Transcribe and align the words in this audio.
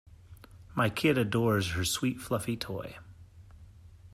My 0.73 0.89
kid 0.89 1.19
adores 1.19 1.73
her 1.73 1.85
sweet 1.85 2.19
fluffy 2.19 2.57
toy. 2.57 2.97